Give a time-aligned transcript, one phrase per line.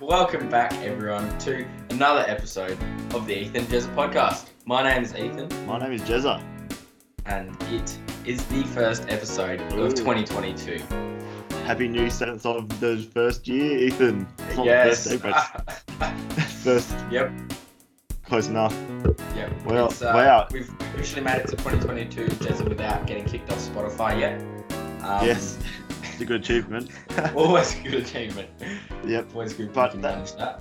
[0.00, 2.76] Welcome back, everyone, to another episode
[3.14, 4.48] of the Ethan Jezza podcast.
[4.66, 6.42] My name is Ethan, My name is Jezza.
[7.26, 9.84] and it is the first episode Ooh.
[9.84, 10.82] of 2022.
[11.64, 14.26] Happy new sentence of the first year, Ethan.
[14.48, 15.04] It's not yes.
[15.04, 16.10] the first day, but
[16.62, 17.32] first, yep.
[18.24, 18.76] close enough.
[19.34, 19.64] Yep.
[19.64, 20.48] Well, uh, wow.
[20.50, 24.40] We've officially made it to 2022 Jezza without getting kicked off Spotify yet.
[25.02, 25.58] Um, yes,
[26.20, 26.90] a good achievement.
[27.34, 28.48] Always a good achievement.
[29.06, 30.60] yep, Always good But that- that.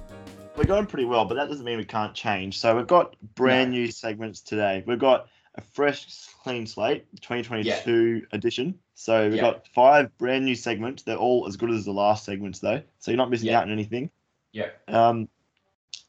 [0.58, 2.60] we're going pretty well, but that doesn't mean we can't change.
[2.60, 4.84] So we've got brand new segments today.
[4.86, 6.06] We've got a fresh,
[6.44, 8.78] clean slate, 2022 edition.
[8.94, 9.42] So we've Yeah.
[9.42, 11.04] got five brand new segments.
[11.04, 12.82] They're all as good as the last segments, though.
[13.00, 13.60] So you're not missing Yeah.
[13.60, 14.10] out on anything.
[14.52, 14.68] Yeah.
[14.88, 15.28] Um,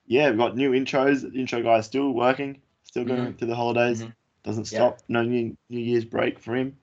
[0.07, 1.23] yeah, we've got new intros.
[1.23, 4.03] The intro guy's still working, still going through the holidays.
[4.03, 4.13] Mhm.
[4.43, 4.79] Doesn't Yeah.
[4.79, 4.99] stop.
[5.09, 6.77] No new New Year's break for him.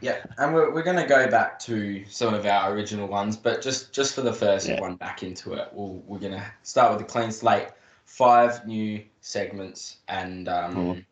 [0.00, 3.60] Yeah, and we're, we're going to go back to some of our original ones, but
[3.60, 4.80] just just for the first Yeah.
[4.80, 7.68] one back into it, we'll, we're going to start with a clean slate,
[8.04, 11.04] five new segments, and um,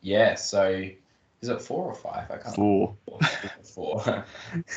[0.00, 0.88] yeah, so
[1.42, 2.30] is it four or five?
[2.30, 2.54] I can't.
[2.54, 2.96] Four.
[3.74, 4.24] Four.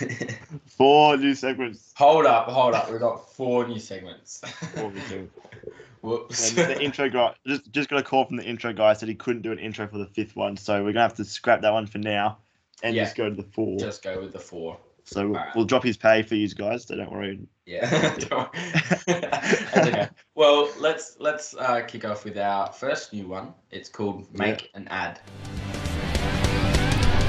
[0.65, 1.93] Four new segments.
[1.95, 2.91] hold up, hold up.
[2.91, 4.41] We've got four new segments.
[4.75, 5.39] Four new segments.
[6.01, 6.57] Whoops.
[6.57, 9.15] And the intro guy just just got a call from the intro guy said he
[9.15, 11.71] couldn't do an intro for the fifth one, so we're gonna have to scrap that
[11.71, 12.39] one for now
[12.81, 13.03] and Yeah.
[13.03, 13.77] just go to the four.
[13.77, 14.77] Just go with the four.
[15.05, 15.55] so we'll, alright.
[15.55, 17.39] we'll drop his pay for you guys, so don't worry.
[17.65, 18.15] Yeah.
[18.17, 19.21] Don't worry.
[19.21, 20.09] That's okay.
[20.35, 23.53] Well, let's let's uh, kick off with our first new one.
[23.69, 25.19] It's called Make an Ad.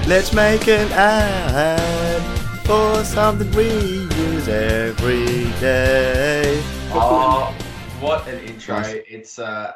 [0.06, 2.20] Let's make an ad
[2.67, 6.61] for something we use every day.
[6.92, 7.55] Oh,
[8.00, 8.81] what an intro!
[8.81, 8.97] Nice.
[9.09, 9.72] It's uh,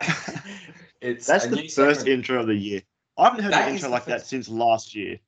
[1.01, 2.09] it's That's a the new first segment.
[2.09, 2.83] intro of the year.
[3.17, 5.19] I haven't heard That an is intro the like that first- since last year.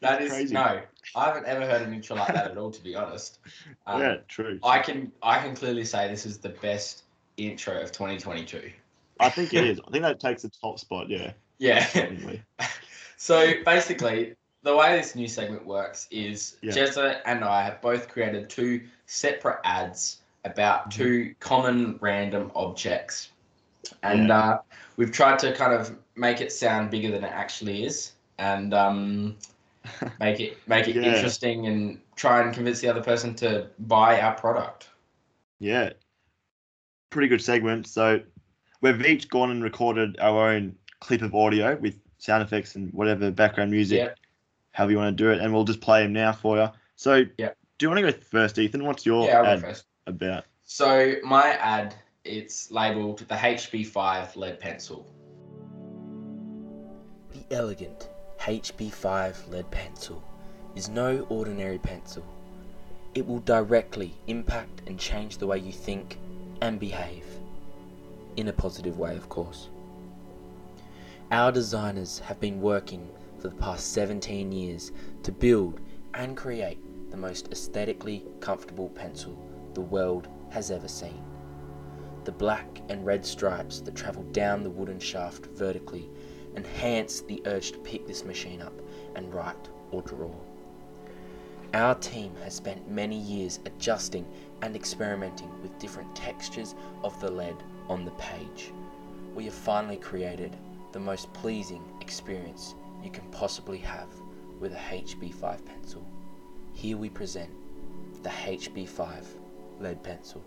[0.00, 0.54] That is crazy.
[0.54, 0.80] no,
[1.16, 2.70] I haven't ever heard an intro like that at all.
[2.70, 3.40] To be honest,
[3.86, 4.58] um, yeah, true.
[4.62, 7.04] I can I can clearly say this is the best
[7.36, 8.70] intro of 2022.
[9.20, 9.80] I think it is.
[9.86, 11.08] I think that takes the top spot.
[11.08, 11.86] Yeah, Yeah.
[13.16, 16.72] So basically, the way this new segment works is Yeah.
[16.72, 21.02] Jezza and I have both created two separate ads about Mm-hmm.
[21.02, 23.30] two common random objects.
[24.04, 24.60] And uh,
[24.96, 29.36] we've tried to kind of make it sound bigger than it actually is and um,
[30.20, 31.14] make it make it Yeah.
[31.14, 34.88] interesting and try and convince the other person to buy our product.
[35.58, 35.90] Yeah.
[37.10, 37.86] Pretty good segment.
[37.86, 38.20] So
[38.80, 43.30] we've each gone and recorded our own clip of audio with sound effects and whatever
[43.30, 44.14] background music, Yeah.
[44.72, 46.68] however you want to do it, and we'll just play them now for you.
[46.96, 47.50] So Yeah.
[47.78, 48.84] do you want to go first, Ethan?
[48.84, 49.84] What's your yeah, ad first.
[50.06, 50.44] about?
[50.64, 51.94] So my ad,
[52.24, 55.06] it's labeled the HB5 lead pencil.
[57.32, 58.08] The elegant
[58.40, 60.22] HB5 lead pencil
[60.74, 62.24] is no ordinary pencil.
[63.14, 66.18] It will directly impact and change the way you think
[66.60, 67.26] and behave.
[68.36, 69.68] In a positive way, of course.
[71.30, 74.92] Our designers have been working for the past 17 years
[75.24, 75.80] to build
[76.14, 76.78] and create
[77.10, 79.36] the most aesthetically comfortable pencil
[79.74, 81.22] the world has ever seen.
[82.24, 86.08] The black and red stripes that travel down the wooden shaft vertically
[86.56, 88.72] enhance the urge to pick this machine up
[89.14, 90.30] and write or draw.
[91.74, 94.26] Our team has spent many years adjusting
[94.62, 97.56] and experimenting with different textures of the lead
[97.88, 98.72] on the page.
[99.34, 100.56] We have finally created
[100.92, 104.08] the most pleasing experience you can possibly have
[104.58, 106.04] with a HB5 pencil.
[106.72, 107.50] Here we present
[108.22, 109.24] the HB5
[109.78, 110.42] lead pencil.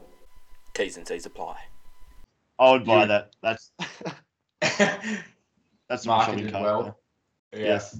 [0.73, 1.57] T's and C's apply.
[2.59, 3.05] I would buy Yeah.
[3.05, 3.35] that.
[3.41, 3.71] That's
[5.91, 6.63] that's my shopping cart.
[6.63, 6.99] well.
[7.53, 7.59] Yeah.
[7.59, 7.99] Yes.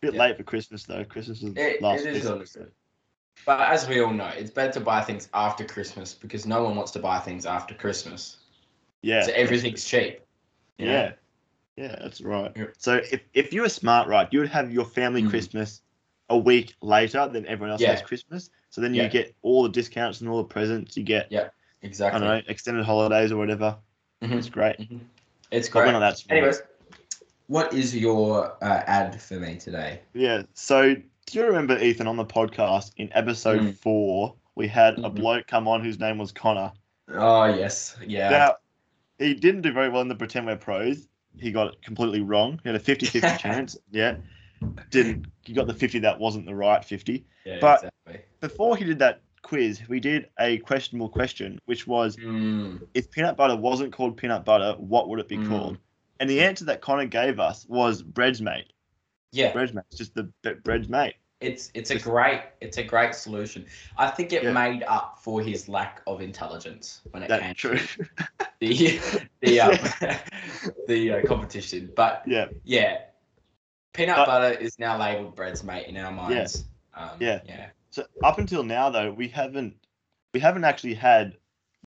[0.00, 0.20] Bit Yeah.
[0.20, 1.04] late for Christmas though.
[1.04, 2.66] Christmas is It, last it is honestly.
[3.44, 6.76] But as we all know, it's better to buy things after Christmas because no one
[6.76, 8.38] wants to buy things after Christmas.
[9.02, 9.22] Yeah.
[9.22, 10.20] so everything's cheap.
[10.78, 10.86] know?
[10.86, 11.12] Yeah.
[11.76, 12.56] Yeah, that's right.
[12.78, 15.30] So if, if you were smart, right, you would have your family Mm.
[15.30, 15.82] Christmas
[16.30, 17.90] a week later than everyone else Yeah.
[17.90, 18.48] has Christmas.
[18.70, 19.08] So then you Yeah.
[19.08, 20.96] get all the discounts and all the presents.
[20.96, 21.48] You get, yeah,
[21.82, 22.16] Exactly.
[22.16, 23.76] I don't know, extended holidays or whatever.
[24.22, 24.38] Mhm.
[24.38, 24.78] It's great.
[24.78, 25.00] Mhm.
[25.50, 25.92] It's great.
[25.92, 26.38] not that smart.
[26.38, 26.62] Anyways,
[27.46, 30.00] what is your uh, ad for me today?
[30.14, 30.42] Yeah.
[30.54, 33.76] So do you remember, Ethan, on the podcast in episode Mm.
[33.78, 35.14] four, we had a Mhm.
[35.16, 36.72] bloke come on whose name was Connor.
[37.08, 38.30] Oh yes, yeah.
[38.30, 38.56] Now,
[39.18, 41.08] he didn't do very well in the Pretend We're Pros.
[41.38, 42.60] He got it completely wrong.
[42.62, 43.76] He had a 50 50 chance.
[43.90, 44.16] Yeah.
[44.90, 47.24] Didn't he got the 50 that wasn't the right 50.
[47.44, 48.24] yeah, but- exactly.
[48.40, 53.36] Before he did that quiz, we did a questionable question, which was Mm, if peanut
[53.36, 55.48] butter wasn't called peanut butter, what would it be Mm.
[55.48, 55.78] called?
[56.20, 58.72] And the answer that Connor gave us was bread's mate.
[59.32, 59.84] yeah, Bread's mate.
[59.90, 60.30] It's just the
[60.64, 61.14] bread's mate.
[61.40, 63.66] it's it's a great it's a great solution.
[63.98, 64.52] I think it Yeah.
[64.52, 67.76] made up for his lack of intelligence when it came true.
[67.78, 68.06] to
[68.60, 69.00] the
[69.40, 69.78] the um,
[70.88, 71.90] the uh, competition.
[71.96, 72.98] But yeah, yeah,
[73.92, 76.64] peanut But- butter is now labeled bread's mate in our minds.
[76.94, 77.40] Um, Yeah.
[77.44, 77.66] yeah.
[77.90, 79.74] So up until now, though, we haven't
[80.32, 81.36] we haven't actually had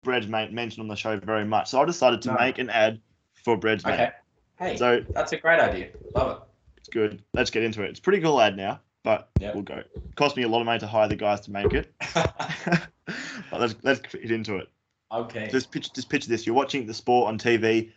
[0.04, 1.70] Bread's Mate mentioned on the show very much.
[1.70, 2.36] So I decided to No.
[2.40, 3.02] make an ad
[3.46, 3.94] for Bread's Mate.
[3.94, 4.10] Okay.
[4.58, 5.90] Hey, So that's a great idea.
[6.14, 6.44] Love it.
[6.78, 7.22] it's good.
[7.34, 7.92] Let's get into it.
[7.92, 9.54] It's a pretty cool ad now, but Yep.
[9.54, 9.76] we'll go.
[9.76, 11.94] It cost me a lot of money to hire the guys to make it.
[12.02, 12.12] it.
[13.52, 14.68] but let's let's get into it.
[15.12, 15.48] okay.
[15.52, 16.46] Just picture just picture this.
[16.46, 17.92] You're watching the sport on TV,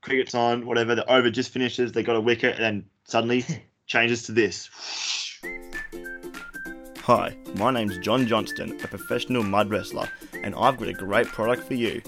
[0.00, 0.94] cricket's on, whatever.
[0.94, 1.92] The over just finishes.
[1.92, 3.44] They got a wicket, and then suddenly
[3.86, 4.70] changes to this.
[7.06, 10.08] Hi, my name's John Johnston, a professional mud wrestler,
[10.42, 12.02] and I've got a great product for you.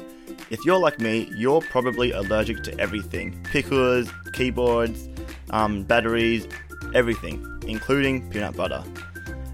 [0.50, 5.08] If you're like me, you're probably allergic to everything pickles, keyboards,
[5.50, 6.48] um, batteries,
[6.96, 8.82] everything, including peanut butter.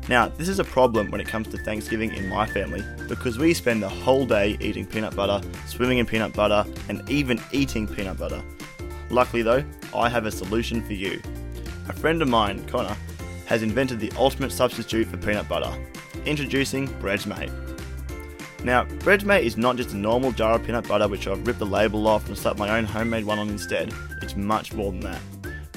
[0.08, 3.52] Now, this is a problem when it comes to Thanksgiving in my family because we
[3.52, 8.16] spend the whole day eating peanut butter, swimming in peanut butter, and even eating peanut
[8.16, 8.42] butter.
[9.10, 9.62] Luckily, though,
[9.94, 11.20] I have a solution for you.
[11.90, 12.96] A friend of mine, Connor,
[13.46, 15.72] has invented the ultimate substitute for peanut butter.
[16.26, 17.50] Introducing Bread's Mate.
[18.62, 21.58] Now, Bread's Mate is not just a normal jar of peanut butter which I've ripped
[21.58, 23.92] the label off and slapped my own homemade one on instead.
[24.22, 25.20] It's much more than that.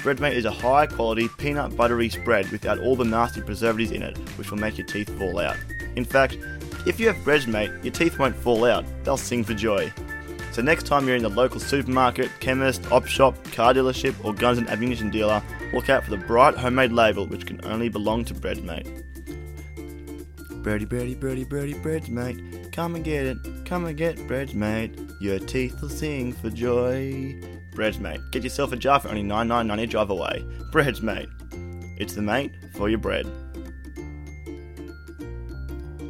[0.02, 4.16] Breadmate is a high quality peanut buttery spread without all the nasty preservatives in it,
[4.38, 5.56] which will make your teeth fall out.
[5.96, 6.38] In fact,
[6.86, 9.92] if you have Breadmate, your teeth won't fall out, they'll sing for joy.
[10.58, 14.58] So next time you're in the local supermarket, chemist, op shop, car dealership, or guns
[14.58, 15.40] and ammunition dealer,
[15.72, 18.84] look out for the bright homemade label which can only belong to Breadmate.
[20.64, 25.80] Bready, bready, bready, bready, Breadmate, come and get it, come and get Breadmate, your teeth
[25.80, 27.40] will sing for joy.
[27.76, 28.18] Breads mate.
[28.32, 30.44] Get yourself a jar for only nine nine ninety drive away.
[30.72, 31.28] Breads mate.
[31.98, 33.26] It's the mate for your bread.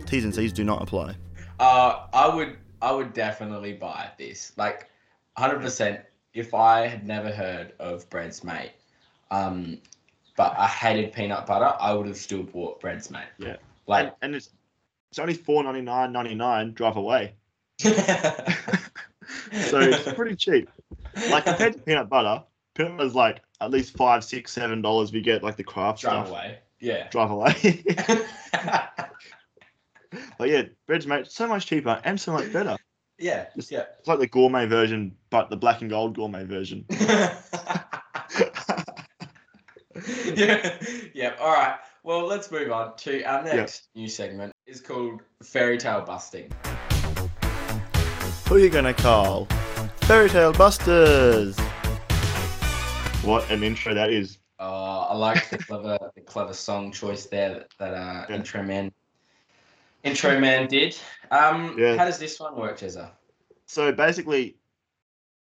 [0.07, 1.17] T's and C's do not apply.
[1.61, 4.53] Uh, I would I would definitely buy this.
[4.57, 4.89] Like,
[5.37, 6.01] hundred percent.
[6.35, 8.73] If I had never heard of Bread's Mate,
[9.31, 9.79] um,
[10.37, 13.27] but I hated peanut butter, I would have still bought Bread's Mate.
[13.39, 13.57] Yeah.
[13.87, 14.51] Like, And, and it's
[15.11, 17.35] it's only four ninety nine ninety nine drive away.
[17.79, 17.91] so
[19.53, 20.69] So it's pretty cheap.
[21.31, 22.45] Like compared to peanut butter,
[22.75, 26.27] peanut butter's like at least five, six, seven dollars we get like the Kraft drive
[26.27, 26.31] stuff.
[26.31, 26.59] away.
[26.81, 27.09] Yeah.
[27.09, 27.55] Drive away.
[30.39, 32.77] but yeah, bread's mate so much cheaper and so much better.
[33.19, 33.47] yeah.
[33.57, 33.85] Just- Yeah.
[33.99, 36.85] It's like the gourmet version, but the black and gold gourmet version.
[40.35, 40.79] yeah.
[41.15, 41.35] Yeah.
[41.41, 41.77] All right.
[42.05, 44.53] Well, let's move on to our next new segment.
[44.67, 46.51] Is called fairy tale busting.
[48.47, 49.47] Who are you gonna call?
[50.03, 51.59] Fairy Tale Busters.
[53.23, 54.39] What an intro that is.
[54.59, 58.37] Uh, I like the clever, the clever song choice there that, that uh, Yeah.
[58.37, 58.91] intro man,
[60.11, 60.97] intro man did.
[61.31, 61.97] Um, Yeah.
[61.97, 63.11] how does this one work, Jezza?
[63.67, 64.57] So basically,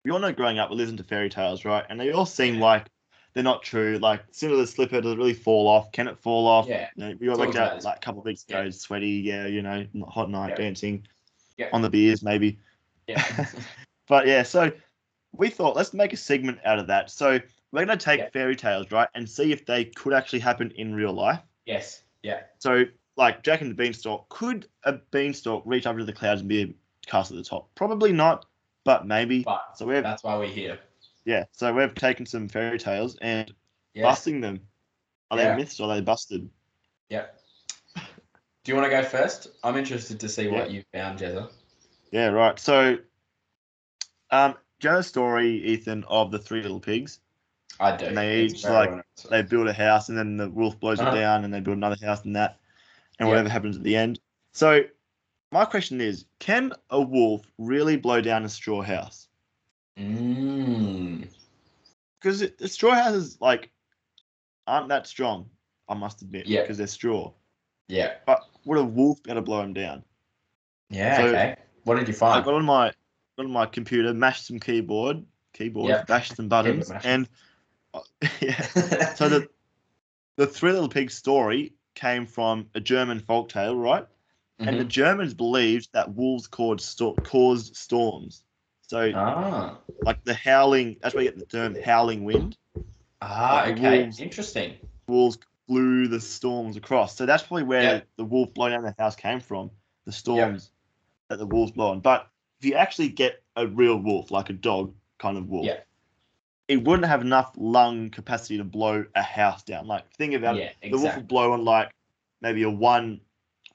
[0.03, 1.85] we all know growing up we listen to fairy tales, right?
[1.89, 2.87] And they all seem like
[3.33, 3.97] they're not true.
[3.97, 5.91] Like Cinderella slipper does it really fall off?
[5.91, 6.67] Can it fall off?
[6.67, 6.89] Yeah.
[6.95, 8.69] You know, we all looked at like a couple of weeks ago, Yeah.
[8.71, 10.55] sweaty, yeah, you know, hot night Yeah.
[10.55, 11.07] dancing
[11.57, 11.69] Yeah.
[11.73, 12.59] on the beers maybe.
[13.07, 13.23] Yeah.
[14.07, 14.71] But yeah, so
[15.31, 17.09] we thought let's make a segment out of that.
[17.09, 17.39] So
[17.71, 18.29] we're gonna take Yeah.
[18.29, 21.41] fairy tales, right, and see if they could actually happen in real life.
[21.65, 22.03] yes.
[22.21, 22.41] Yeah.
[22.59, 22.85] So
[23.17, 26.75] like Jack and the Beanstalk, could a beanstalk reach up to the clouds and be
[27.05, 27.69] cast at the top?
[27.75, 28.45] Probably not,
[28.83, 29.43] but maybe.
[29.43, 30.79] But So we've that's why we're here.
[31.25, 33.53] yeah, so we've taken some fairy tales and
[33.93, 34.03] Yes.
[34.03, 34.59] busting them.
[35.31, 35.51] Are Yeah.
[35.51, 36.49] they myths or are they busted?
[37.09, 37.39] Yep.
[37.95, 39.47] Do you want to go first?
[39.63, 41.49] I'm interested to see what you found, Jezza.
[42.11, 42.59] Yeah, right.
[42.59, 42.97] So
[44.31, 47.19] um do you know the story, Ethan, of the three little pigs?
[47.79, 48.05] I do.
[48.07, 48.91] And they It's each, like.
[49.29, 51.09] They build a house and then the wolf blows Uh-huh.
[51.09, 52.59] it down and they build another house and that
[53.19, 53.31] and Yeah.
[53.31, 54.19] whatever happens at the end.
[54.53, 54.83] So
[55.51, 59.27] my question is, can a wolf really blow down a straw house?
[59.97, 61.27] Mm.
[62.19, 63.71] Because the straw houses like
[64.67, 65.49] aren't that strong,
[65.87, 66.61] I must admit, Yeah.
[66.61, 67.31] because they're straw.
[67.87, 68.15] Yeah.
[68.25, 70.03] But would a wolf be able to blow them down?
[70.89, 71.17] Yeah.
[71.17, 71.55] So- okay.
[71.83, 72.41] What did you find?
[72.41, 72.91] I got on my
[73.37, 76.03] got on my computer, mashed some keyboard, keyboard, Yeah.
[76.05, 77.29] bashed some buttons, and
[78.41, 79.13] yeah.
[79.13, 79.47] So the
[80.37, 84.05] the Three Little Pigs story came from a German folktale, right?
[84.59, 84.89] And the Mhm.
[84.89, 88.43] Germans believed that wolves caused sto- caused storms.
[88.87, 89.77] So ah.
[90.03, 92.57] like the howling, that's where you get the term howling wind.
[93.21, 93.63] Ah.
[93.65, 94.03] Like Okay.
[94.03, 94.19] wolves.
[94.19, 94.75] Interesting.
[95.07, 95.37] Wolves
[95.67, 97.15] blew the storms across.
[97.15, 98.01] So that's probably where Yeah.
[98.17, 99.71] the wolf blowing down the house came from.
[100.05, 100.71] The storms
[101.29, 101.99] that the wolves blow on.
[102.01, 105.79] But if you actually get a real wolf, like a dog kind of wolf, Yeah.
[106.67, 109.87] It wouldn't have enough lung capacity to blow a house down.
[109.87, 110.65] Like think about Yeah.
[110.65, 110.75] it.
[110.81, 111.21] The wolf Exactly.
[111.21, 111.91] would blow on like
[112.41, 113.21] maybe a one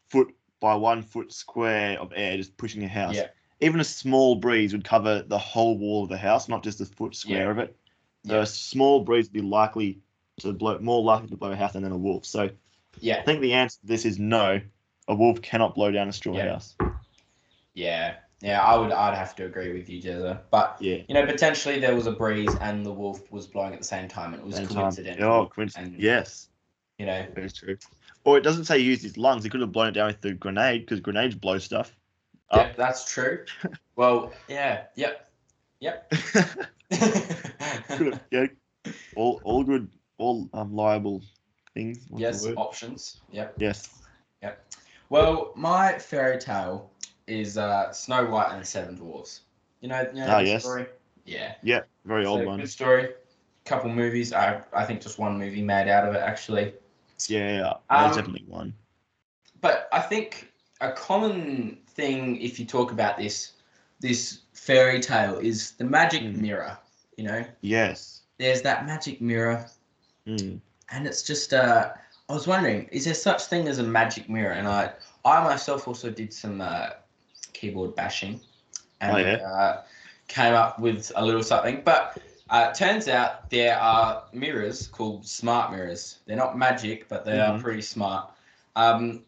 [0.09, 3.15] foot by one foot square of air just pushing a house.
[3.15, 3.29] Yeah.
[3.61, 6.87] Even a small breeze would cover the whole wall of the house, not just a
[6.87, 7.51] foot square Yeah.
[7.51, 7.77] of it.
[8.27, 10.01] So a small breeze would be likely
[10.41, 12.27] to blow more likely to blow a house than a wolf.
[12.27, 12.51] So
[12.99, 14.61] yeah, I think the answer to this is no.
[15.09, 16.77] A wolf cannot blow down a straw house.
[17.75, 18.63] yeah, yeah.
[18.63, 20.41] I would, I'd have to agree with you, Jezza.
[20.51, 20.99] But Yeah.
[21.09, 24.09] you know, potentially there was a breeze and the wolf was blowing at the same
[24.09, 24.77] time, and it was Same time.
[24.77, 25.31] coincidental.
[25.31, 25.95] Oh, coincidence.
[25.99, 26.49] Yes.
[26.99, 27.77] You know, Very true.
[28.25, 29.43] Or it doesn't say he used his lungs.
[29.45, 31.97] He could have blown it down with the grenade because grenades blow stuff.
[32.51, 32.67] Up.
[32.67, 33.45] yep, that's true.
[33.97, 35.31] Well, yeah, yep,
[35.81, 36.11] yep.
[36.91, 38.47] Have- yeah.
[39.15, 41.23] All, all good, all um, liable
[41.75, 41.99] things.
[42.17, 43.21] Yes, options.
[43.31, 43.57] Yep.
[43.59, 44.03] Yes.
[44.43, 44.65] Yep.
[45.11, 46.91] Well, my fairy tale
[47.31, 49.43] is uh, Snow White and the Seven Dwarfs.
[49.81, 50.63] You know, you know Ah, the yes.
[50.63, 50.87] story.
[51.25, 51.83] Yeah, Yeah.
[52.05, 52.61] Very old so, one.
[52.61, 53.09] Good story.
[53.65, 54.33] Couple movies.
[54.33, 56.75] I I think just one movie made out of it actually.
[57.29, 57.57] Yeah.
[57.59, 57.73] yeah.
[57.91, 58.75] Um, There's definitely one.
[59.61, 63.53] But I think a common thing, if you talk about this,
[64.01, 66.37] this fairy tale is the magic Mm.
[66.41, 66.79] mirror.
[67.17, 68.23] You know, Yes.
[68.39, 69.67] there's that magic mirror,
[70.27, 70.61] Mm.
[70.91, 71.53] and it's just.
[71.53, 71.93] Uh,
[72.29, 74.53] I was wondering, is there such thing as a magic mirror?
[74.53, 74.93] And I,
[75.25, 76.91] I myself also did some uh,
[77.53, 78.41] keyboard bashing,
[79.01, 79.37] and Oh, yeah?
[79.37, 79.83] uh,
[80.29, 81.83] came up with a little something.
[81.85, 82.19] But
[82.51, 86.19] uh, turns out there are mirrors called smart mirrors.
[86.27, 87.61] They're not magic, but they are Mhm.
[87.63, 88.31] pretty smart.
[88.77, 89.25] Um,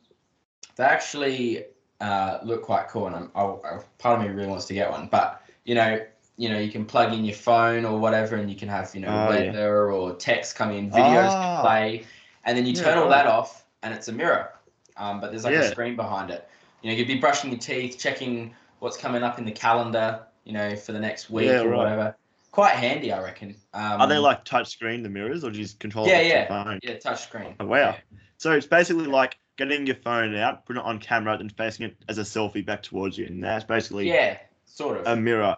[0.77, 1.65] they actually
[2.01, 4.91] uh, look quite cool, and I'm, I'll, I'll- part of me really wants to get
[4.91, 5.07] one.
[5.09, 6.05] But you know,
[6.37, 9.01] you know, you can plug in your phone or whatever, and you can have you
[9.03, 9.47] know Oh, yeah.
[9.47, 12.07] weather or text coming in, videos can play,
[12.45, 13.11] and then you Yeah, turn all right.
[13.11, 14.53] that off, and it's a mirror.
[14.97, 15.61] Um, but there's like Yeah.
[15.61, 16.49] a screen behind it.
[16.83, 20.53] You know, you'd be brushing your teeth, checking what's coming up in the calendar, you
[20.53, 21.79] know, for the next week Yeah, or right.
[21.79, 22.17] whatever.
[22.51, 23.57] Quite handy, I reckon.
[23.73, 26.25] Um, Are they like touch screen the mirrors, or do you just control Yeah, it
[26.25, 26.65] with your yeah.
[26.65, 26.81] phone?
[26.83, 27.55] yeah, touch screen?
[27.61, 27.97] Oh, wow.
[28.39, 31.97] So it's basically like getting your phone out, putting it on camera, and facing it
[32.09, 35.07] as a selfie back towards you, and that's basically Yeah, sort of.
[35.07, 35.57] a mirror.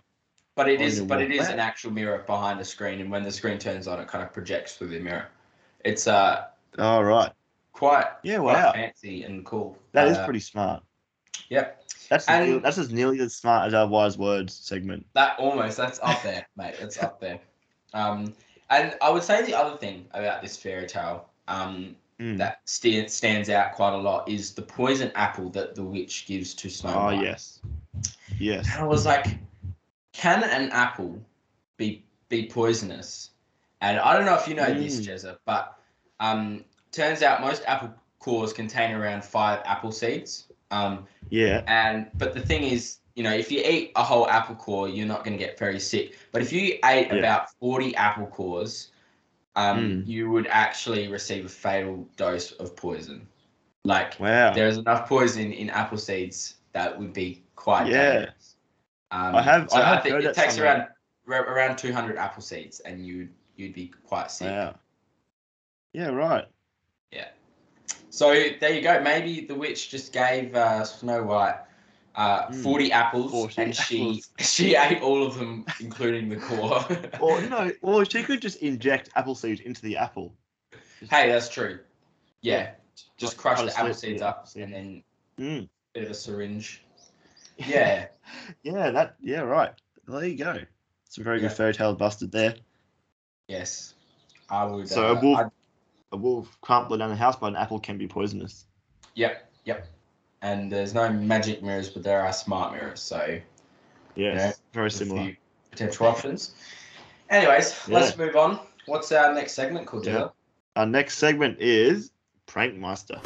[0.55, 3.33] But it is, but it is an actual mirror behind the screen, and when the
[3.33, 5.27] screen turns on, it kind of projects through the mirror.
[5.85, 6.47] It's uh
[6.79, 7.33] All right.
[7.73, 8.39] quite, Yeah.
[8.39, 8.73] quite Wow.
[8.73, 9.77] fancy and cool.
[9.93, 10.85] That But, is uh, pretty smart.
[11.51, 15.07] Yep, That's And- nearly- that's as nearly as smart as our wise words segment.
[15.15, 16.75] that almost that's up there, mate.
[16.81, 17.41] It's up there.
[17.95, 18.35] Um,
[18.71, 22.39] and I would say the other thing about this fairy tale, um, Mm.
[22.39, 26.55] that sta- stands out quite a lot is the poison apple that the witch gives
[26.55, 27.19] to Snow White.
[27.19, 27.61] Oh yes.
[28.39, 28.69] Yes.
[28.73, 29.27] And I was like,
[30.13, 31.21] can an apple
[31.77, 33.31] be be poisonous?
[33.81, 35.07] And I don't know if you know this, Mm.
[35.07, 35.77] Jezza, but
[36.21, 40.47] um, turns out most apple cores contain around five apple seeds.
[40.75, 41.63] Um, Yeah.
[41.67, 45.07] and but the thing is, you know, if you eat a whole apple core, you're
[45.07, 46.17] not going to get very sick.
[46.33, 47.15] But if you ate Yeah.
[47.15, 48.91] about 40 apple cores,
[49.57, 50.07] um, Mm.
[50.07, 53.27] you would actually receive a fatal dose of poison.
[53.85, 54.53] Like Wow.
[54.53, 58.13] there is enough poison in apple seeds that would be quite Yeah.
[58.13, 58.57] dangerous.
[59.13, 60.97] Um, I have- So I I, have think heard it takes somewhere.
[61.29, 64.51] around around 200 apple seeds, and you'd you'd be quite sick.
[64.51, 64.75] Wow.
[65.93, 66.09] Yeah.
[66.09, 66.47] Right.
[68.11, 69.01] So there you go.
[69.03, 71.57] Maybe the witch just gave uh, Snow White
[72.17, 72.63] uh, Mm.
[72.63, 74.31] 40 apples, 40 and she apples.
[74.39, 76.85] she ate all of them, including the core.
[77.21, 77.73] Or no.
[77.83, 80.33] Or she could just inject apple seeds into the apple.
[81.11, 81.81] hey, that's true.
[82.41, 82.71] Yeah,
[83.17, 85.03] just Like, crush the apple seeds the up, and then
[85.41, 85.69] Mm.
[85.93, 86.83] bit of a syringe.
[87.57, 88.07] Yeah.
[88.63, 88.91] yeah.
[88.91, 89.17] That.
[89.21, 89.41] Yeah.
[89.41, 89.73] Right.
[90.07, 90.59] Well, there you go.
[91.09, 91.49] Some very Yeah.
[91.49, 92.55] good fairy tale busted there.
[93.49, 93.95] yes,
[94.51, 94.89] I would.
[94.89, 95.51] So uh, a I'd-
[96.15, 98.67] a wolf can't blow down the house, but an apple can be poisonous.
[99.17, 99.89] Yep, yep.
[100.43, 103.39] And there's no magic mirrors, but there are smart mirrors, so
[104.15, 104.37] Yes.
[104.37, 104.53] Yeah.
[104.73, 105.37] Very there's a similar.
[105.73, 106.55] potential options.
[107.31, 108.61] Anyways, let's move on.
[108.87, 110.29] What's our next segment called, Yeah.
[110.77, 112.11] Our next segment is
[112.47, 113.21] Prank Master.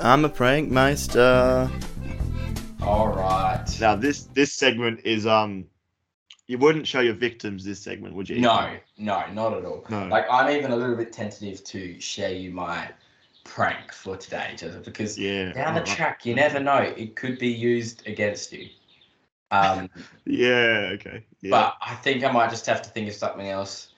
[0.00, 1.70] I'm a prank meister.
[2.82, 3.64] All right.
[3.80, 5.66] Now this this segment is um
[6.52, 8.38] you wouldn't show your victims this segment, would you?
[8.38, 9.86] No, no, not at all.
[9.88, 10.06] No.
[10.08, 12.90] Like I'm even a little bit tentative to share you my
[13.42, 15.52] prank for today, just because Yeah.
[15.54, 18.68] down the track you never know it could be used against you.
[19.50, 19.88] Um,
[20.26, 21.24] Yeah, okay.
[21.40, 21.50] Yeah.
[21.50, 23.88] but I think I might just have to think of something else.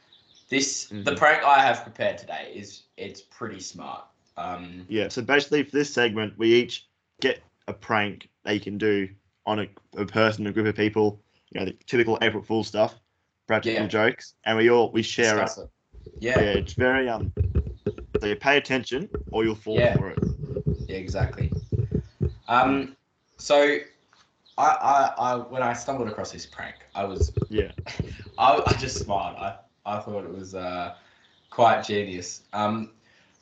[0.48, 1.16] This the Mhm.
[1.16, 4.04] prank I have prepared today is it's pretty smart.
[4.36, 6.86] Um, yeah, so basically for this segment we each
[7.20, 9.08] get a prank that you can do
[9.44, 11.20] on a, a person, a group of people,
[11.54, 12.94] you know, the typical April Fool stuff,
[13.46, 13.88] practical Yeah.
[13.88, 15.50] jokes, and we all we share it.
[15.56, 15.70] it.
[16.18, 17.32] Yeah, Yeah, it's very um
[18.20, 19.96] so you pay attention or you'll fall Yeah.
[19.96, 20.18] for it.
[20.88, 21.52] Yeah, exactly.
[22.48, 22.96] Um,
[23.38, 23.78] so
[24.56, 27.72] I, I, I, when I stumbled across this prank, I was, Yeah.
[28.38, 29.36] I, I just smiled.
[29.36, 30.94] I, I thought it was uh,
[31.50, 32.42] quite genius.
[32.52, 32.90] Um,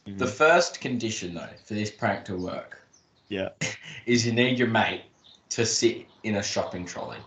[0.06, 0.18] Mhm.
[0.18, 2.80] the first condition though for this prank to work,
[3.28, 3.50] Yeah.
[4.06, 5.02] is you need your mate
[5.50, 7.18] to sit in a shopping trolley.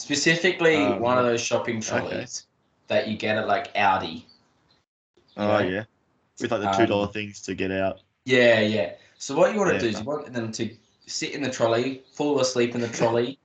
[0.00, 1.86] Specifically, Um, one of those shopping okay.
[1.86, 2.46] trolleys
[2.88, 4.24] that you get at like Aldi.
[5.36, 5.68] Oh Yeah.
[5.68, 5.84] yeah.
[6.40, 8.00] With like the Um, two dollar things to get out.
[8.24, 8.94] Yeah, yeah.
[9.18, 9.80] So what you want to Yeah.
[9.82, 10.74] do is you want them to
[11.06, 13.38] sit in the trolley, fall asleep in the trolley.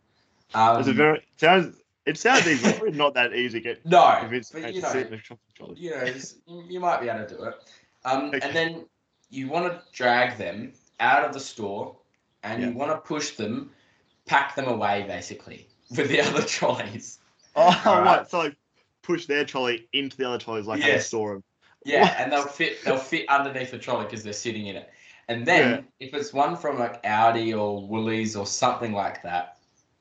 [0.53, 1.81] Um, It's a very sounds.
[2.05, 2.69] It sounds easy.
[2.69, 5.21] It's not that easy to get no, convinced but to you sit know, in a
[5.21, 5.75] shopping trolley.
[5.77, 6.03] you know,
[6.47, 7.55] you you might be able to do it.
[8.05, 8.39] Um, Okay.
[8.41, 8.85] And then
[9.29, 10.71] you want to drag them
[11.01, 11.97] out of the store,
[12.43, 12.69] and Yeah.
[12.69, 13.71] you want to push them,
[14.25, 17.19] pack them away basically with the other trolleys.
[17.55, 18.05] Oh, Alright.
[18.19, 18.29] right.
[18.29, 18.55] So like
[19.01, 21.07] push their trolley into the other trolleys like they Yes.
[21.07, 21.43] store them.
[21.85, 22.15] Yeah, What?
[22.19, 24.89] and they'll fit they'll fit underneath the trolley because they're sitting in it.
[25.27, 26.07] And then Yeah.
[26.07, 29.57] if it's one from like Aldi or Woolies or something like that,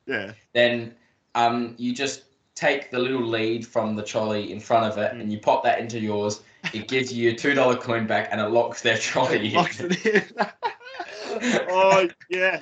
[0.07, 0.33] Yeah.
[0.53, 0.95] then
[1.35, 2.23] um, you just
[2.55, 5.21] take the little lead from the trolley in front of it Mm.
[5.21, 6.41] and you pop that into yours.
[6.73, 9.47] It gives you a two dollar coin back and it locks their trolley.
[9.49, 9.53] in.
[9.53, 10.23] Locks it in.
[11.69, 12.59] oh yeah.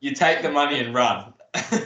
[0.00, 1.32] you take the money and run.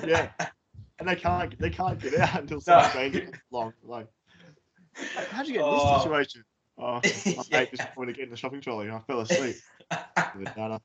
[0.05, 0.31] Yeah.
[0.99, 2.61] And they can't they can't get out until No.
[2.61, 3.73] some stranger along.
[3.83, 4.07] Like
[5.33, 5.95] how'd you get in Oh.
[5.95, 6.45] this situation?
[6.79, 7.01] Oh,
[7.37, 7.59] my Yeah.
[7.61, 9.57] mate just wanted to get in the shopping trolley and I fell asleep.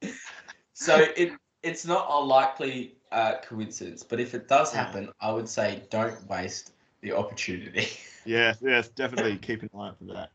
[0.73, 5.49] So it it's not a likely uh, coincidence, but if it does happen, I would
[5.49, 7.87] say don't waste the opportunity.
[8.25, 10.31] Yes, yes, definitely keep an eye out for that.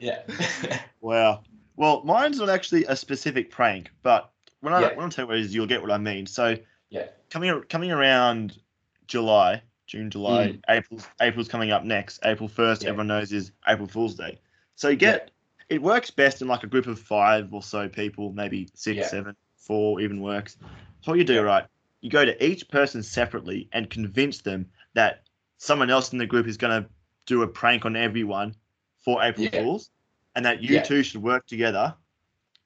[0.00, 0.80] yeah.
[1.00, 1.42] Wow.
[1.76, 4.94] Well, mine's not actually a specific prank, but when I Yeah.
[4.94, 6.26] when I tell you what it is, you'll get what I mean.
[6.26, 6.56] So,
[6.90, 7.06] Yeah.
[7.30, 8.58] coming coming around
[9.06, 10.60] July, June, July, Mm.
[10.68, 12.20] April's April's coming up next.
[12.24, 12.90] April first, Yeah.
[12.90, 14.38] everyone knows is April Fool's Day.
[14.76, 15.30] So you get
[15.68, 19.06] it works best in like a group of five or so people, maybe six, Yeah.
[19.06, 20.56] seven, four even works.
[21.00, 21.40] So what you do, Yeah.
[21.40, 21.64] right?
[22.00, 25.22] You go to each person separately and convince them that
[25.58, 26.88] someone else in the group is going to
[27.26, 28.54] do a prank on everyone
[28.98, 29.62] for April Yeah.
[29.62, 29.90] Fools,
[30.34, 30.82] and that you Yeah.
[30.82, 31.94] two should work together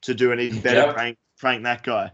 [0.03, 0.93] to do an even better Yeah.
[0.93, 2.11] prank prank that guy.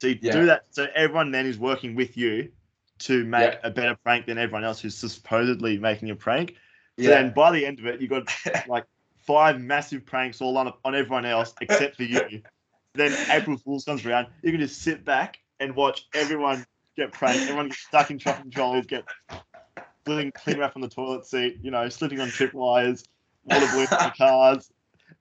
[0.00, 0.32] So you Yeah.
[0.32, 0.66] do that.
[0.70, 2.52] So everyone then is working with you
[3.00, 3.60] to make Yeah.
[3.62, 6.56] a better prank than everyone else who's supposedly making a prank.
[6.98, 7.10] So Yeah.
[7.10, 8.24] then by the end of it, you got
[8.68, 8.84] like
[9.18, 12.42] five massive pranks all on on everyone else except for you.
[12.94, 16.64] then April Fool's comes around, you can just sit back and watch everyone
[16.96, 17.42] get pranked.
[17.42, 19.04] Everyone gets stuck in shopping trolleys, get
[20.04, 23.04] spilling clean wrap on the toilet seat, you know, slipping on trip wires,
[23.44, 24.70] water balloons the cars,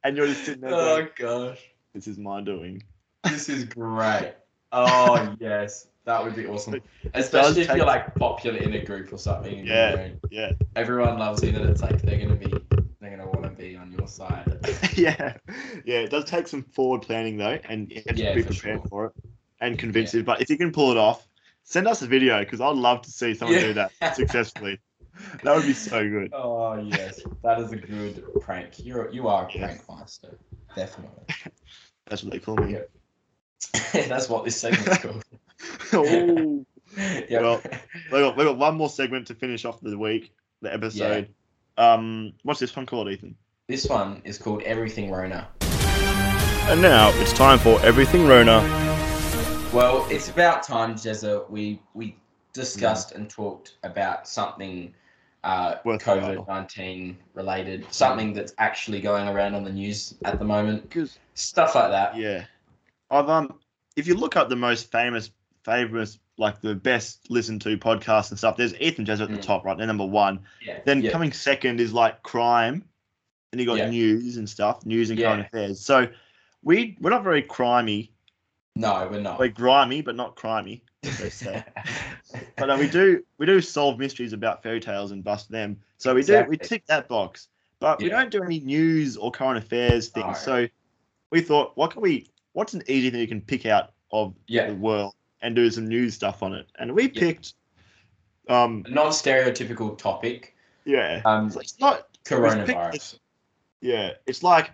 [0.03, 1.61] and you're just sitting there oh, going, oh gosh,
[1.93, 2.81] "This is my doing."
[3.23, 4.33] this is great.
[4.71, 6.81] Oh yes, that would be awesome.
[7.13, 9.65] Especially if take- you're like popular in a group or something.
[9.65, 10.09] Yeah.
[10.29, 12.53] Yeah, everyone loves you, and it's like they're gonna be,
[12.99, 14.57] they're gonna want to be on your side.
[14.95, 15.37] yeah,
[15.85, 15.99] yeah.
[15.99, 18.79] It does take some forward planning though, and you have to Yeah, be for prepared
[18.79, 18.87] sure.
[18.89, 19.13] for it
[19.61, 20.23] and convincing.
[20.23, 21.27] But if you can pull it off,
[21.63, 23.67] send us a video because I'd love to see someone Yeah.
[23.67, 24.79] do that successfully.
[25.43, 26.31] That would be so good.
[26.33, 28.85] Oh yes, that is a good prank.
[28.85, 29.67] You're you are a Yeah.
[29.67, 30.37] prank master,
[30.75, 31.23] definitely.
[32.07, 32.77] That's what they call me.
[33.93, 34.07] Yeah.
[34.07, 35.23] That's what this segment's called.
[35.93, 36.65] oh,
[37.29, 37.41] yeah.
[37.41, 37.61] Well,
[38.11, 41.29] we got we got one more segment to finish off the week, the episode.
[41.77, 43.35] Um, what's this one called, Ethan?
[43.67, 45.47] this one is called Everything Rona.
[46.69, 48.61] And now it's time for everything Rona.
[49.73, 51.49] Well, it's about time, Jezza.
[51.49, 52.15] We we
[52.53, 54.93] discussed and talked about something
[55.43, 56.17] uh, Worthwhile.
[56.19, 60.83] COVID nineteen related, something that's actually going around on the news at the moment.
[60.89, 62.15] Because Stuff like that.
[62.17, 62.45] yeah,
[63.09, 63.59] I've um,
[63.95, 65.31] if you look up the most famous,
[65.63, 69.41] famous like the best listened to podcasts and stuff, there's Ethan Jezza the Mm.
[69.41, 69.77] top, right?
[69.77, 70.41] They're number one.
[70.61, 70.79] Yeah.
[70.85, 71.11] Then yeah.
[71.11, 72.83] coming second is like crime,
[73.51, 73.89] and you got Yeah.
[73.89, 75.79] news and stuff, news and current affairs.
[75.79, 76.07] So
[76.63, 78.09] we we're not very crimey.
[78.75, 79.39] No, we're not.
[79.39, 80.81] We're grimy, but not crimey.
[81.01, 81.63] they say.
[82.57, 85.79] But uh, we do we do solve mysteries about fairy tales and bust them.
[85.97, 87.47] So we do we tick that box.
[87.79, 90.25] But we don't do any news or current affairs things.
[90.25, 90.33] No.
[90.33, 90.67] So
[91.31, 92.27] we thought, what can we?
[92.57, 94.65] What's an easy thing you can pick out of Yeah.
[94.65, 96.65] the world and do some news stuff on it?
[96.79, 97.09] And we Yeah.
[97.19, 97.53] picked,
[98.49, 100.55] um, non-stereotypical topic.
[100.83, 103.19] yeah, Um, it's not coronavirus.
[103.81, 104.71] Yeah, it's like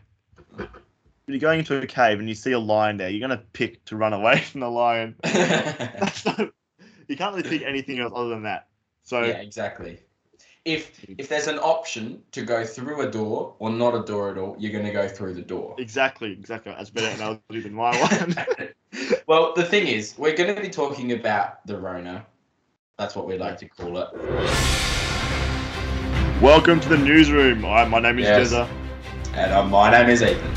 [1.28, 3.98] you're going into a cave and you see a lion there, you're gonna pick to
[3.98, 5.15] run away from the lion.
[5.26, 6.54] Not,
[7.10, 8.69] you can't really pick anything else other than that.
[9.02, 10.00] So yeah, exactly.
[10.65, 14.38] If if there's an option to go through a door or not a door at
[14.38, 15.76] all, you're going to go through the door.
[15.78, 16.73] exactly, exactly.
[16.78, 18.34] That's better analogy than my one.
[19.28, 22.26] well, the thing is, we're going to be talking about the Rona.
[22.97, 24.08] That's what we like to call it.
[26.41, 27.63] Welcome to the newsroom.
[27.63, 28.54] Hi, my name is Yes.
[28.54, 28.69] Jezza.
[29.34, 30.49] And uh, my name is Ethan.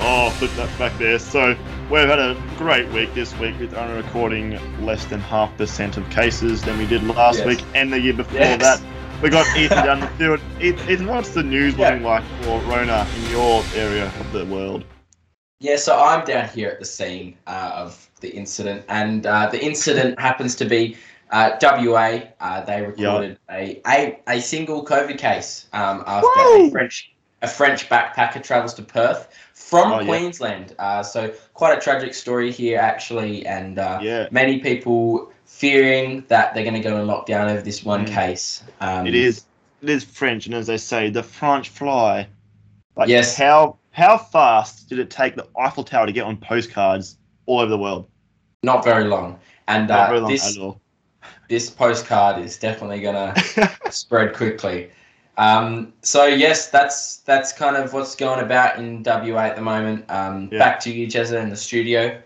[0.00, 1.20] Oh, flip that back there.
[1.20, 1.56] So
[1.92, 6.10] we've had a great week this week with only recording less than half percent of
[6.10, 7.46] cases than we did last Yes.
[7.46, 8.80] week and the year before Yes.
[8.80, 8.93] that.
[9.24, 10.38] We got Ethan down the field.
[10.60, 11.88] Eth- Ethan, what's the news Yeah.
[11.88, 14.84] looking like for Rona in your area of the world?
[15.60, 19.64] Yeah, so I'm down here at the scene uh, of the incident, and uh, the
[19.64, 20.98] incident happens to be
[21.30, 22.20] uh, WA.
[22.38, 26.66] Uh, they recorded a, a a single COVID case um, after Woo!
[26.66, 27.10] a French
[27.40, 30.06] a French backpacker travels to Perth from Oh, yeah.
[30.06, 30.74] Queensland.
[30.78, 36.52] Uh, so quite a tragic story here, actually, and uh, Yeah, many people fearing that
[36.54, 38.10] they're going to go in lockdown over this one Mm.
[38.12, 38.62] case.
[38.80, 39.44] Um, it is.
[39.82, 42.26] It is French, and as they say, the French fly.
[42.96, 43.36] Like, Yes.
[43.36, 47.70] How how fast did it take the Eiffel Tower to get on postcards all over
[47.70, 48.08] the world?
[48.62, 49.38] not very long,
[49.68, 50.80] and Not uh, very long this at all.
[51.50, 53.70] this postcard is definitely going to.
[53.90, 54.90] spread quickly.
[55.36, 60.04] Um, so yes, that's that's kind of what's going about in WA at the moment.
[60.08, 60.58] Um, Yeah.
[60.58, 62.20] Back to you, Jezza, in the studio.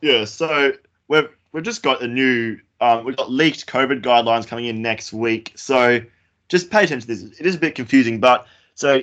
[0.00, 0.72] Yeah, so
[1.08, 5.12] we've we've just got a new um, we've got leaked COVID guidelines coming in next
[5.12, 5.52] week.
[5.56, 6.00] So
[6.48, 7.40] just pay attention to this.
[7.40, 9.00] It is a bit confusing, but so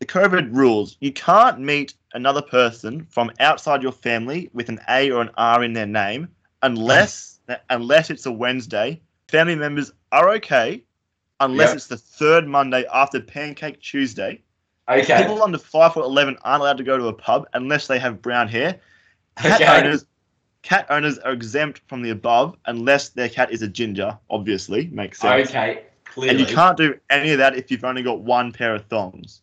[0.00, 5.10] the COVID rules: you can't meet another person from outside your family with an A
[5.10, 6.28] or an R in their name
[6.62, 9.00] unless unless it's a Wednesday.
[9.28, 10.82] Family members are okay
[11.40, 11.76] unless Yep.
[11.76, 14.42] it's the third Monday after Pancake Tuesday.
[14.88, 15.18] Okay.
[15.22, 18.20] People under five foot eleven aren't allowed to go to a pub unless they have
[18.22, 18.78] brown hair.
[19.36, 19.78] Cat Okay.
[19.78, 20.04] owners
[20.62, 24.88] cat owners are exempt from the above unless their cat is a ginger, obviously.
[24.88, 25.48] Makes sense.
[25.48, 25.84] Okay.
[26.04, 26.40] Clearly.
[26.40, 29.42] And you can't do any of that if you've only got one pair of thongs.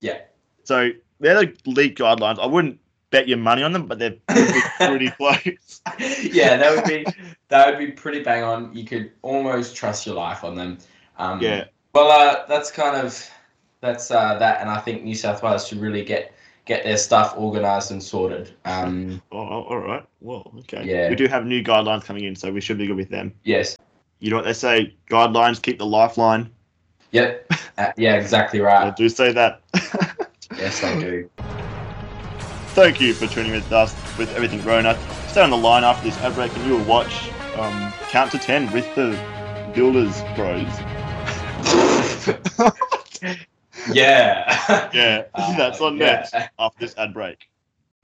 [0.00, 0.18] Yeah.
[0.64, 2.38] So they're the league guidelines.
[2.38, 2.78] I wouldn't
[3.10, 5.80] bet your money on them, but they're pretty, pretty close.
[6.20, 7.04] yeah, that would be
[7.48, 8.74] that would be pretty bang on.
[8.76, 10.78] You could almost trust your life on them.
[11.18, 11.64] Um, Yeah.
[11.94, 13.28] Well, uh, that's kind of
[13.80, 16.32] that's uh, that, and I think New South Wales should really get
[16.64, 18.52] get their stuff organised and sorted.
[18.64, 20.04] Um, Oh, oh, all right.
[20.20, 20.84] Well, okay.
[20.84, 21.10] Yeah.
[21.10, 23.34] We do have new guidelines coming in, so we should be good with them.
[23.44, 23.76] yes.
[24.20, 24.94] You know what they say?
[25.10, 26.48] Guidelines keep the lifeline.
[27.10, 27.52] Yep.
[27.76, 28.14] Uh, yeah.
[28.14, 28.96] Exactly I right.
[28.96, 29.60] do say that.
[30.58, 31.28] Yes, I do.
[32.74, 34.98] Thank you for tuning with us with everything Rona.
[35.28, 38.38] Stay on the line after this ad break and you will watch um, Count to
[38.38, 39.18] Ten with the
[39.74, 40.68] Builders Bros.
[43.92, 44.90] Yeah.
[44.92, 46.04] Yeah, Uh, that's on yeah.
[46.06, 47.48] next after this ad break.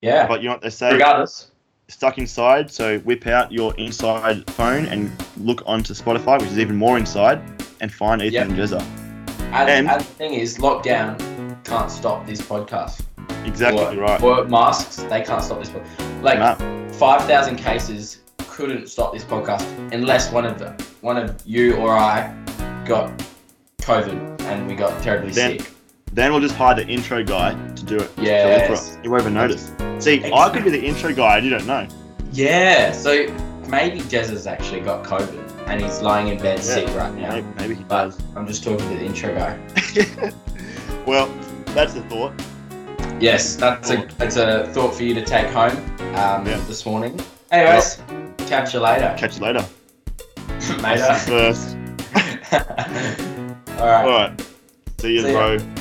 [0.00, 0.26] Yeah.
[0.26, 0.92] But you know what they say?
[0.92, 1.50] Regardless.
[1.88, 6.76] Stuck inside, so whip out your inside phone and look onto Spotify, which is even
[6.76, 7.40] more inside,
[7.80, 8.48] and find Ethan Yep.
[8.48, 8.80] and Jezza.
[9.52, 11.16] And, And- and the thing is, lockdown
[11.64, 13.02] can't stop this podcast.
[13.46, 14.22] Exactly or, right.
[14.22, 15.70] Or masks, they can't stop this.
[15.70, 15.82] pod-
[16.22, 16.58] Like
[16.94, 20.70] five thousand cases couldn't stop this podcast unless one of the,
[21.02, 22.34] one of you or I
[22.84, 23.10] got
[23.88, 25.70] COVID and we got terribly Then- sick.
[26.12, 28.10] Then we'll just hire the intro guy to do it.
[28.18, 28.42] Yes.
[28.44, 28.98] Fill in for us.
[29.04, 29.70] You won't even notice.
[29.98, 31.86] See, I could be the intro guy and you don't know.
[32.32, 32.92] Yeah.
[32.92, 33.26] So
[33.68, 36.62] maybe Jez has actually got COVID and he's lying in bed Yeah.
[36.64, 37.32] sick right now.
[37.34, 38.18] Maybe, maybe he But does.
[38.36, 39.58] I'm just talking to the intro guy.
[41.06, 41.28] well,
[41.68, 42.32] that's the thought.
[43.20, 45.76] Yes, that's a that's a thought for you to take home
[46.16, 46.58] um, Yeah.
[46.66, 47.20] this morning.
[47.50, 48.00] Anyways,
[48.46, 49.64] catch you later, Catch you later.
[50.82, 51.14] later.
[51.26, 51.76] First.
[53.78, 54.04] All right.
[54.04, 54.40] All right.
[55.00, 55.56] See you, See ya.
[55.56, 55.77] bro.